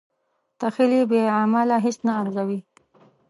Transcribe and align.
تخیل 0.59 0.93
بې 1.09 1.21
عمله 1.41 1.77
هیڅ 1.85 1.97
نه 2.07 2.11
ارزوي. 2.21 2.59